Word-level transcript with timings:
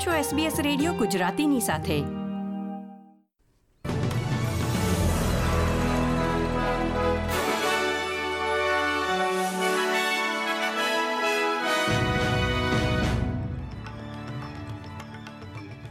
આપ 0.00 0.06
છો 0.06 0.36
SBS 0.36 0.52
radio 0.62 0.92
ગુજરાતીની 0.92 1.60
સાથે. 1.60 2.00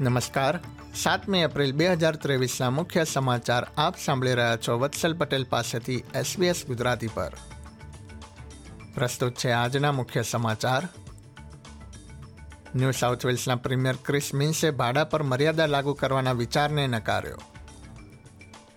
નમસ્કાર. 0.04 0.60
સાતમી 0.96 1.40
એપ્રિલ 1.40 1.74
બે 1.74 1.88
હજાર 1.88 2.16
ત્રેવીસના 2.16 2.70
મુખ્ય 2.70 3.04
સમાચાર 3.04 3.68
આપ 3.78 3.98
સાંભળી 3.98 4.34
રહ્યા 4.34 4.58
છો 4.58 4.80
વત્સલ 4.80 5.18
પટેલ 5.18 5.44
પાસેથી 5.44 6.04
એસબીએસ 6.16 6.66
ગુજરાતી 6.68 7.08
પર. 7.08 7.32
પ્રસ્તુત 8.96 9.34
છે 9.34 9.52
આજના 9.52 9.92
મુખ્ય 9.92 10.22
સમાચાર. 10.22 10.88
ન્યૂ 12.76 12.92
સાઉથ 12.92 13.26
વેલ્સના 13.26 13.56
પ્રીમિયર 13.56 13.96
ક્રિસ 14.06 14.34
મિન્સે 14.34 14.72
ભાડા 14.72 15.04
પર 15.04 15.24
મર્યાદા 15.24 15.66
લાગુ 15.66 15.94
કરવાના 15.94 16.32
વિચારને 16.32 16.88
નકાર્યો. 16.88 17.38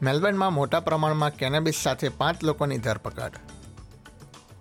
મેલબર્નમાં 0.02 0.52
મોટા 0.52 0.80
પ્રમાણમાં 0.80 1.30
કેનેબિસ 1.30 1.74
સાથે 1.74 2.08
પાંચ 2.08 2.44
લોકોની 2.44 2.78
ધરપકડ 2.78 3.32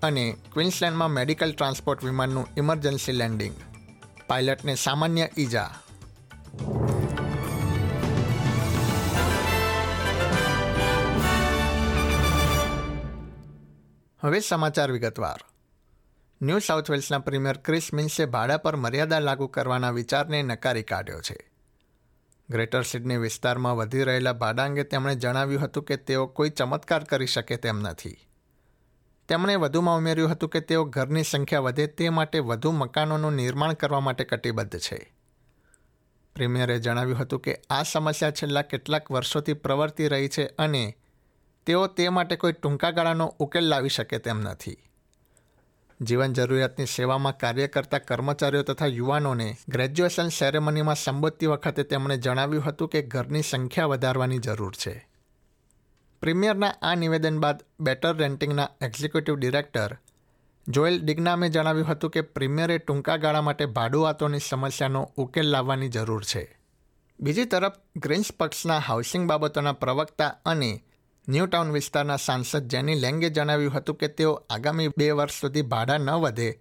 અને 0.03 0.37
ક્વિન્સલેન્ડમાં 0.53 1.09
મેડિકલ 1.09 1.53
ટ્રાન્સપોર્ટ 1.53 2.03
વિમાનનું 2.03 2.47
ઇમરજન્સી 2.57 3.11
લેન્ડિંગ. 3.11 3.55
પાયલટને 4.27 4.75
સામાન્ય 4.75 5.29
ઈજા. 5.37 5.69
હવે 14.23 14.39
સમાચાર 14.39 14.91
વિગતવાર. 14.91 15.50
ન્યૂ 16.41 16.59
સાઉથ 16.59 16.91
વેલ્સના 16.91 17.19
પ્રીમિયર 17.19 17.57
ક્રિસ 17.57 17.93
મિન્સે 17.93 18.25
ભાડા 18.25 18.57
પર 18.57 18.75
મર્યાદા 18.75 19.19
લાગુ 19.19 19.47
કરવાના 19.47 19.89
વિચારને 19.89 20.43
નકારી 20.43 20.83
કાઢ્યો 20.83 21.21
છે. 21.21 21.51
ગ્રેટર 22.49 22.81
સિડની 22.81 23.17
વિસ્તારમાં 23.17 23.75
વધી 23.75 24.03
રહેલા 24.03 24.33
ભાડા 24.33 24.63
અંગે 24.63 24.83
તેમણે 24.83 25.15
જણાવ્યું 25.15 25.61
હતું 25.61 25.83
કે 25.83 25.97
તેઓ 25.97 26.27
કોઈ 26.27 26.49
ચમત્કાર 26.49 27.03
કરી 27.03 27.27
શકે 27.27 27.57
તેમ 27.57 27.79
નથી. 27.79 28.17
તેમણે 29.27 29.55
વધુમાં 29.55 29.97
ઉમેર્યું 29.97 30.31
હતું 30.31 30.49
કે 30.49 30.59
તેઓ 30.59 30.85
ઘરની 30.85 31.23
સંખ્યા 31.23 31.59
વધે 31.59 31.87
તે 31.87 32.09
માટે 32.09 32.39
વધુ 32.39 32.71
મકાનોનું 32.71 33.33
નિર્માણ 33.33 33.73
કરવા 33.73 33.99
માટે 33.99 34.23
કટિબદ્ધ 34.23 34.79
છે. 34.79 35.13
પ્રીમિયરે 36.35 36.79
જણાવ્યું 36.79 37.19
હતું 37.19 37.39
કે 37.39 37.61
આ 37.69 37.83
સમસ્યા 37.83 38.31
છેલ્લા 38.31 38.61
કેટલાક 38.61 39.11
વર્ષોથી 39.11 39.53
પ્રવર્તી 39.53 40.07
રહી 40.07 40.27
છે 40.27 40.47
અને 40.47 40.97
તેઓ 41.65 41.87
તે 41.87 42.09
માટે 42.09 42.35
કોઈ 42.35 42.53
ટૂંકા 42.53 42.91
ગાળાનો 42.91 43.35
ઉકેલ 43.39 43.63
લાવી 43.63 43.89
શકે 43.89 44.17
તેમ 44.17 44.41
નથી. 44.41 44.90
જીવન 46.01 46.33
જરૂરિયાતની 46.33 46.85
સેવામાં 46.85 47.37
કાર્ય 47.37 47.67
કરતા 47.67 47.97
કર્મચારીઓ 47.97 48.63
તથા 48.63 48.85
યુવાનોને 48.85 49.57
ગ્રેજ્યુએશન 49.69 50.27
સેરેમનીમાં 50.27 50.95
સંબોધતી 50.95 51.45
વખતે 51.45 51.83
તેમણે 51.83 52.17
જણાવ્યું 52.17 52.63
હતું 52.63 52.89
કે 52.89 53.01
ઘરની 53.01 53.41
સંખ્યા 53.41 53.85
વધારવાની 53.85 54.37
જરૂર 54.37 54.75
છે. 54.75 55.07
પ્રીમિયરના 56.21 56.73
આ 56.81 56.95
નિવેદન 56.95 57.39
બાદ 57.39 57.63
બેટર 57.79 58.15
રેન્ટિંગના 58.15 58.69
એક્ઝિક્યુટિવ 58.81 59.35
ડિરેક્ટર 59.35 59.97
જોએલ 60.67 61.01
ડિગ્નામે 61.01 61.49
જણાવ્યું 61.49 61.87
હતું 61.87 62.09
કે 62.09 62.21
પ્રીમિયરે 62.21 62.77
ટૂંકા 62.77 63.17
ગાળા 63.17 63.41
માટે 63.41 63.65
ભાડુઆતોની 63.65 64.39
સમસ્યાનો 64.39 65.11
ઉકેલ 65.15 65.47
લાવવાની 65.47 65.89
જરૂર 65.89 66.23
છે. 66.23 66.57
બીજી 67.19 67.45
તરફ 67.45 67.73
ગ્રીન્સ 67.95 68.31
પક્ષના 68.39 68.77
હાઉસિંગ 68.77 69.29
બાબતોના 69.29 69.71
પ્રવક્તા 69.71 70.27
અને 70.45 70.83
ન્યૂ 71.27 71.47
ટાઉન 71.47 71.73
વિસ્તારના 71.73 72.17
સાંસદ 72.17 72.65
જેની 72.71 73.01
લેંગે 73.01 73.29
જણાવ્યું 73.29 73.73
હતું 73.73 73.95
કે 73.95 74.07
તેઓ 74.07 74.45
આગામી 74.49 74.87
બે 74.97 75.11
વર્ષ 75.11 75.41
સુધી 75.41 75.61
ભાડા 75.61 75.97
ન 75.97 76.09
વધે 76.09 76.59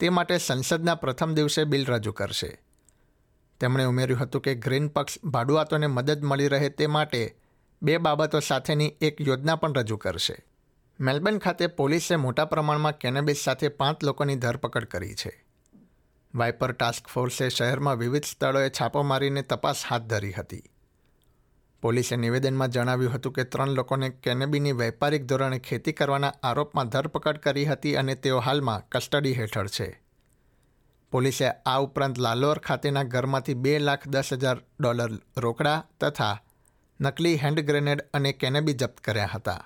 તે 0.00 0.10
માટે 0.10 0.38
સંસદના 0.38 0.94
પ્રથમ 0.94 1.34
દિવસે 1.34 1.64
બિલ 1.64 1.86
રજૂ 1.86 2.12
કરશે. 2.12 2.58
તેમણે 3.60 3.84
ઉમેર્યું 3.84 4.20
હતું 4.20 4.40
કે 4.40 4.54
ગ્રીન 4.54 4.88
પક્ષ 4.88 5.18
ભાડુઆતોને 5.24 5.86
મદદ 5.86 6.22
મળી 6.22 6.48
રહે 6.48 6.68
તે 6.68 6.86
માટે 6.86 7.36
બે 7.82 7.98
બાબતો 7.98 8.40
સાથેની 8.40 8.96
એક 9.00 9.20
યોજના 9.20 9.56
પણ 9.56 9.72
રજૂ 9.72 9.96
કરશે. 9.96 10.36
મેલબર્ન 11.00 11.38
ખાતે 11.38 11.66
પોલીસે 11.66 12.16
મોટા 12.16 12.44
પ્રમાણમાં 12.44 12.98
કેનેબિસ 12.98 13.44
સાથે 13.44 13.68
પાંચ 13.68 14.04
લોકોની 14.04 14.36
ધરપકડ 14.36 14.84
કરી 14.84 15.14
છે. 15.14 15.44
વાઇપર 16.34 16.72
ટાસ્ક 16.72 17.06
ફોર્સે 17.06 17.48
શહેરમાં 17.48 17.96
વિવિધ 17.96 18.24
સ્થળોએ 18.24 18.70
છાપો 18.70 19.02
મારીને 19.02 19.42
તપાસ 19.42 19.84
હાથ 19.90 20.02
ધરી 20.02 20.32
હતી. 20.32 20.62
પોલીસે 21.82 22.16
નિવેદનમાં 22.16 22.68
જણાવ્યું 22.68 23.12
હતું 23.12 23.32
કે 23.32 23.44
ત્રણ 23.44 23.68
લોકોને 23.68 24.08
કેનેબીની 24.10 24.72
વેપારિક 24.72 25.26
ધોરણે 25.26 25.58
ખેતી 25.58 25.92
કરવાના 25.92 26.32
આરોપમાં 26.42 26.88
ધરપકડ 26.88 27.38
કરી 27.38 27.64
હતી 27.64 27.96
અને 27.96 28.14
તેઓ 28.14 28.40
હાલમાં 28.40 28.88
કસ્ટડી 28.88 29.34
હેઠળ 29.34 29.66
છે. 29.66 29.88
પોલીસે 31.12 31.48
આ 31.66 31.78
ઉપરાંત 31.78 32.18
લાલોર 32.18 32.58
ખાતેના 32.58 33.02
ઘરમાંથી 33.02 33.54
બે 33.54 33.78
લાખ 33.78 34.08
દસ 34.08 34.32
હજાર 34.32 34.58
ડોલર 34.80 35.12
રોકડા 35.36 35.84
તથા 36.00 36.36
નકલી 37.00 37.36
હેન્ડ 37.36 37.60
ગ્રેનેડ 37.60 38.00
અને 38.14 38.32
કેનેબી 38.32 38.74
જપ્ત 38.74 39.00
કર્યા 39.00 39.26
હતા 39.34 39.62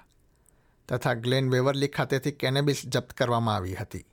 તથા 0.88 1.14
ગ્લેન 1.14 1.50
વેવરલી 1.50 1.88
ખાતેથી 1.88 2.32
કેનેબીસ 2.32 2.82
જપ્ત 2.86 3.12
કરવામાં 3.12 3.54
આવી 3.54 3.74
હતી. 3.74 4.04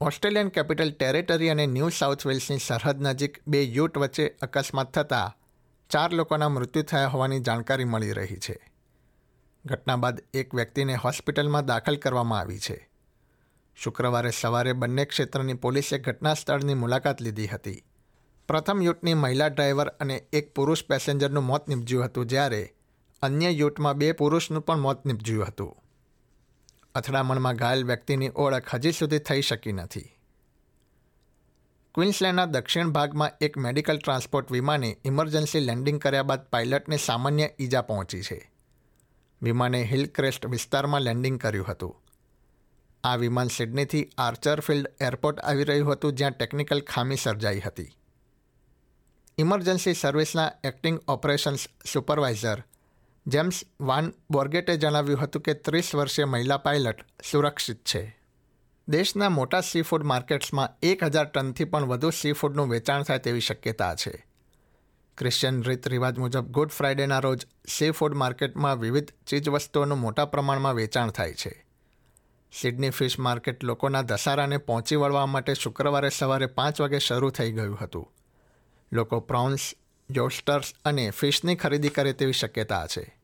ઓસ્ટ્રેલિયન 0.00 0.48
કેપિટલ 0.48 0.90
ટેરેટરી 0.90 1.50
અને 1.50 1.66
ન્યૂ 1.66 1.88
સાઉથ 1.88 2.26
વેલ્સની 2.26 2.58
સરહદ 2.58 3.02
નજીક 3.02 3.38
બે 3.46 3.62
યુટ 3.62 3.98
વચ્ચે 3.98 4.26
અકસ્માત 4.42 4.92
થતાં 4.92 5.36
ચાર 5.90 6.12
લોકોના 6.12 6.48
મૃત્યુ 6.48 6.82
થયા 6.82 7.06
હોવાની 7.06 7.40
જાણકારી 7.40 7.84
મળી 7.84 8.12
રહી 8.12 8.36
છે. 8.36 8.70
ઘટના 9.64 9.96
બાદ 9.96 10.20
એક 10.34 10.54
વ્યક્તિને 10.54 10.94
હોસ્પિટલમાં 10.94 11.66
દાખલ 11.66 11.96
કરવામાં 11.96 12.40
આવી 12.40 12.58
છે. 12.58 12.88
શુક્રવારે 13.76 14.30
સવારે 14.30 14.72
બંને 14.72 15.04
ક્ષેત્રની 15.04 15.54
પોલીસે 15.54 15.98
ઘટના 15.98 16.34
સ્થળની 16.34 16.74
મુલાકાત 16.74 17.20
લીધી 17.20 17.46
હતી. 17.46 17.84
પ્રથમ 18.48 18.82
યુટની 18.82 19.14
મહિલા 19.14 19.46
ડ્રાઈવર 19.46 19.88
અને 19.88 20.16
એક 20.32 20.54
પુરુષ 20.54 20.84
પેસેન્જરનું 20.84 21.44
મોત 21.44 21.68
નીપજ્યું 21.68 22.04
હતું 22.04 22.26
જ્યારે 22.26 22.74
અન્ય 23.22 23.50
યુટમાં 23.50 23.94
બે 23.94 24.12
પુરુષનું 24.12 24.62
પણ 24.62 24.78
મોત 24.78 25.06
નીપજ્યું 25.06 25.46
હતું. 25.46 25.76
અથડામણમાં 26.94 27.56
ઘાયલ 27.56 27.84
વ્યક્તિની 27.84 28.30
ઓળખ 28.36 28.74
હજી 28.74 28.92
સુધી 28.92 29.18
થઈ 29.18 29.40
શકી 29.40 29.72
નથી. 29.72 30.19
ક્વિન્સલેન્ડના 31.94 32.44
દક્ષિણ 32.44 32.90
ભાગમાં 32.90 33.30
એક 33.40 33.56
મેડિકલ 33.56 33.98
ટ્રાન્સપોર્ટ 33.98 34.52
વિમાને 34.52 34.96
ઇમરજન્સી 35.04 35.60
લેન્ડિંગ 35.60 36.00
કર્યા 36.00 36.22
બાદ 36.22 36.40
પાયલટને 36.44 36.96
સામાન્ય 36.96 37.50
ઈજા 37.58 37.82
પહોંચી 37.82 38.22
છે. 38.22 38.52
વિમાને 39.42 39.84
હિલક્રેસ્ટ 39.84 40.46
વિસ્તારમાં 40.46 41.00
લેન્ડિંગ 41.00 41.40
કર્યું 41.40 41.66
હતું. 41.66 42.02
આ 43.04 43.16
વિમાન 43.16 43.48
સિડનીથી 43.48 44.10
આર્ચરફિલ્ડ 44.18 44.86
એરપોર્ટ 45.00 45.40
આવી 45.40 45.64
રહ્યું 45.64 45.92
હતું 45.92 46.12
જ્યાં 46.12 46.30
ટેકનિકલ 46.30 46.80
ખામી 46.80 47.16
સર્જાઈ 47.16 47.60
હતી. 47.60 47.96
Emergency 49.38 49.94
સર્વિસના 49.94 50.52
acting 50.64 51.00
operations 51.08 51.68
supervisor 51.92 52.62
James 53.26 53.64
Van 53.80 54.14
બોર્ગેટે 54.30 54.76
જણાવ્યું 54.76 55.20
હતું 55.20 55.42
કે 55.42 55.54
ત્રીસ 55.54 55.94
વર્ષીય 55.94 56.24
મહિલા 56.24 56.56
પાયલટ 56.56 56.96
સુરક્ષિત 57.30 57.84
છે. 57.84 58.19
દેશના 58.90 59.28
મોટા 59.28 59.60
સી 59.60 59.82
ફૂડ 59.82 60.02
માર્કેટ્સમાં 60.02 60.68
એક 60.82 61.04
હજાર 61.04 61.24
ટનથી 61.24 61.64
પણ 61.64 61.84
વધુ 61.84 62.10
સી 62.10 62.32
ફૂડનું 62.32 62.68
વેચાણ 62.68 63.02
થાય 63.02 63.18
તેવી 63.18 63.40
શક્યતા 63.40 63.94
છે. 63.94 64.26
ક્રિશ્ચિયન 65.18 65.62
રીત 65.62 65.88
રિવાજ 65.88 66.18
મુજબ 66.18 66.46
ગુડ 66.46 66.68
ફ્રાઇડેના 66.68 67.18
રોજ 67.18 67.46
સી 67.68 67.90
ફૂડ 67.90 68.14
માર્કેટમાં 68.14 68.80
વિવિધ 68.80 69.10
ચીજવસ્તુઓનું 69.26 69.98
મોટા 69.98 70.24
પ્રમાણમાં 70.24 70.74
વેચાણ 70.74 71.10
થાય 71.10 71.34
છે. 71.34 71.66
સિડની 72.52 72.90
ફિશ 72.90 73.18
માર્કેટ 73.18 73.64
લોકોના 73.64 74.02
દસારાને 74.02 74.56
પહોંચી 74.56 74.96
વળવા 74.96 75.26
માટે 75.26 75.54
શુક્રવારે 75.54 76.08
સવારે 76.08 76.46
પાંચ 76.46 76.80
વાગે 76.80 76.98
શરૂ 76.98 77.30
થઈ 77.30 77.52
ગયું 77.52 77.78
હતું. 77.80 78.12
લોકો 78.92 79.20
પ્રોન્સ 79.20 79.74
યોસ્ટર્સ 80.10 80.74
અને 80.84 81.10
ફિશની 81.10 81.54
ખરીદી 81.54 81.88
કરે 81.88 82.12
તેવી 82.12 82.32
શક્યતા 82.32 82.86
છે. 82.86 83.19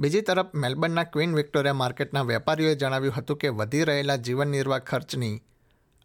બીજી 0.00 0.20
તરફ, 0.20 0.54
મેલબર્નના 0.54 1.04
ક્વીન 1.04 1.34
વિક્ટોરિયા 1.34 1.74
માર્કેટના 1.74 2.22
વેપારીઓએ 2.22 2.74
જણાવ્યું 2.74 3.14
હતું 3.14 3.36
કે 3.36 3.48
વધી 3.48 3.84
રહેલા 3.84 4.16
જીવન 4.16 4.48
નિર્વાહ 4.48 4.78
ખર્ચની 4.78 5.42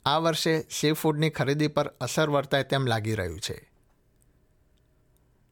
આ 0.06 0.18
વર્ષે 0.18 0.66
સી 0.72 0.92
ફૂડની 0.92 1.30
ખરીદી 1.30 1.68
પર 1.68 1.88
અસર 1.88 2.30
વર્તાય 2.30 2.64
તેમ 2.64 2.86
લાગી 2.86 3.16
રહ્યું 3.16 3.40
છે. 3.40 3.72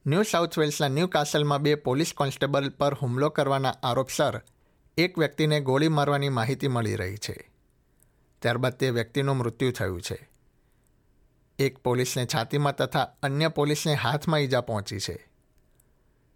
ન્યૂ 0.06 0.22
સાઉથ 0.22 0.58
વેલ્સના 0.58 0.88
ન્યૂ 0.88 1.06
કાસલમાં 1.06 1.62
બે 1.62 1.74
પોલીસ 1.74 2.12
કોન્સ્ટેબલ 2.16 2.70
પર 2.70 2.94
હુમલો 2.94 3.28
કરવાના 3.28 3.74
આરોપસર 3.82 4.42
એક 4.96 5.18
વ્યક્તિને 5.18 5.60
ગોળી 5.60 5.88
મારવાની 5.88 6.28
માહિતી 6.28 6.68
મળી 6.68 6.94
રહી 6.94 7.16
છે. 7.16 7.50
ત્યારબાદ 8.42 8.72
તે 8.72 8.90
વ્યક્તિનું 8.90 9.36
મૃત્યુ 9.36 9.70
થયું 9.70 10.02
છે. 10.02 10.28
એક 11.58 11.78
પોલીસને 11.78 12.26
છાતીમાં 12.26 12.76
તથા 12.76 13.08
અન્ય 13.22 13.48
પોલીસને 13.48 13.94
હાથમાં 13.94 14.40
ઈજા 14.40 14.60
પહોંચી 14.60 14.98
છે. 14.98 15.33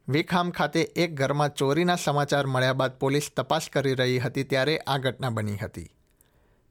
વિખામ 0.08 0.50
ખાતે 0.50 0.82
એક 0.96 1.14
ઘરમાં 1.14 1.50
ચોરીના 1.50 1.96
સમાચાર 1.96 2.46
મળ્યા 2.46 2.72
બાદ 2.72 2.92
પોલીસ 2.98 3.30
તપાસ 3.36 3.70
કરી 3.70 3.94
રહી 3.94 4.18
હતી 4.18 4.44
ત્યારે 4.44 4.78
આ 4.86 4.98
ઘટના 4.98 5.30
બની 5.30 5.56
હતી. 5.56 5.90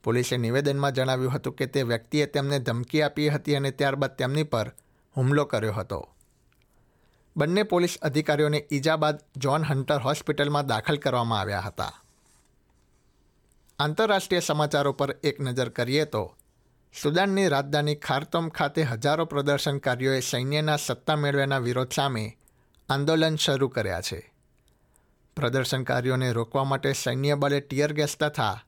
પોલીસે 0.04 0.38
નિવેદનમાં 0.38 0.92
જણાવ્યું 0.92 1.32
હતું 1.32 1.52
કે 1.52 1.66
તે 1.66 1.88
વ્યક્તિએ 1.88 2.26
તેમને 2.26 2.58
ધમકી 2.58 3.02
આપી 3.02 3.28
હતી 3.28 3.56
અને 3.56 3.70
ત્યારબાદ 3.70 4.10
તેમની 4.10 4.42
પર 4.42 4.70
હુમલો 5.16 5.44
કર્યો 5.44 5.72
હતો. 5.72 6.08
બંને 7.36 7.62
પોલીસ 7.62 7.98
અધિકારીઓને 8.02 8.66
ઈજા 8.72 8.96
બાદ 8.96 9.18
જ્હોન 9.42 9.64
હન્ટર 9.64 9.98
હોસ્પિટલમાં 9.98 10.66
દાખલ 10.66 10.96
કરવામાં 10.96 11.40
આવ્યા 11.40 11.60
હતા. 11.60 11.92
આંતરરાષ્ટ્રીય 13.78 14.40
સમાચારો 14.40 14.92
પર 14.92 15.16
એક 15.22 15.40
નજર 15.40 15.68
કરીએ 15.68 16.04
તો, 16.04 16.36
સુદાનની 17.02 17.48
રાજધાની 17.48 17.94
ખારતોમ 17.94 18.48
ખાતે 18.48 18.82
હજારો 18.82 19.24
પ્રદર્શનકારીઓએ 19.24 20.20
સૈન્યના 20.20 20.76
સત્તા 20.76 21.16
મેળવ્યાના 21.16 21.58
વિરોધ 21.58 21.92
સામે 21.92 22.36
આંદોલન 22.88 23.36
શરૂ 23.36 23.68
કર્યા 23.68 24.00
છે. 24.00 24.34
પ્રદર્શનકારીઓને 25.36 26.32
રોકવા 26.32 26.64
માટે 26.64 26.92
સૈન્ય 26.92 27.34
બળે 27.34 27.60
ટીયર 27.60 27.92
ગેસ 27.92 28.16
તથા 28.20 28.60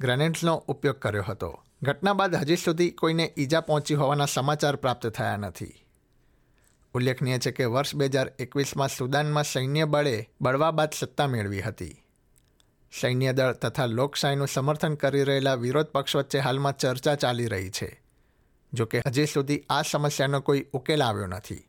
ગ્રેનેડ્સનો 0.00 0.56
ઉપયોગ 0.56 0.96
કર્યો 0.96 1.22
હતો. 1.22 1.62
ઘટના 1.82 2.12
બાદ 2.12 2.34
હજી 2.34 2.56
સુધી 2.56 2.90
કોઈને 2.90 3.34
ઈજા 3.38 3.60
પહોંચી 3.60 3.94
હોવાના 3.94 4.26
સમાચાર 4.26 4.76
પ્રાપ્ત 4.76 5.06
થયા 5.06 5.36
નથી. 5.36 5.84
ઉલ્લેખનીય 6.94 7.38
છે 7.38 7.50
કે 7.50 7.64
વર્ષ 7.64 7.94
બે 7.94 8.04
હજાર 8.04 8.32
એકવીસમાં 8.38 8.88
સુદાનમાં 8.88 9.44
સૈન્ય 9.44 9.84
બળે 9.84 10.28
બળવા 10.40 10.70
બાદ 10.70 10.92
સત્તા 10.92 11.26
મેળવી 11.26 11.60
હતી. 11.60 12.02
સૈન્ય 13.00 13.32
દળ 13.32 13.52
તથા 13.52 13.86
લોકશાહીનું 13.86 14.48
સમર્થન 14.48 14.94
કરી 14.94 15.24
રહેલા 15.24 15.54
વિરોધ 15.54 15.86
પક્ષ 15.86 16.16
વચ્ચે 16.16 16.38
હાલમાં 16.38 16.76
ચર્ચા 16.76 17.14
ચાલી 17.14 17.46
રહી 17.46 17.70
છે. 17.70 18.02
જોકે 18.72 19.02
હજી 19.06 19.26
સુધી 19.26 19.64
આ 19.70 19.82
સમસ્યાનો 19.82 20.40
કોઈ 20.40 20.66
ઉકેલ 20.72 21.02
આવ્યો 21.02 21.26
નથી. 21.26 21.68